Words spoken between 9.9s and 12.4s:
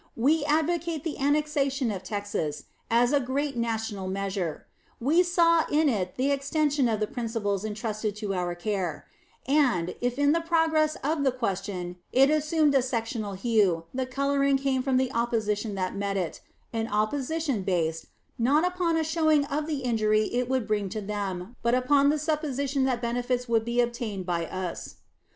if in the progress of the question it